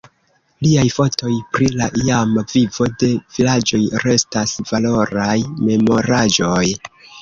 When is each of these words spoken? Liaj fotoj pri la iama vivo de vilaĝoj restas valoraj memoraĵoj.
Liaj 0.67 0.85
fotoj 0.93 1.33
pri 1.57 1.67
la 1.81 1.91
iama 2.05 2.45
vivo 2.55 2.89
de 3.05 3.13
vilaĝoj 3.37 3.85
restas 4.09 4.59
valoraj 4.75 5.39
memoraĵoj. 5.73 6.69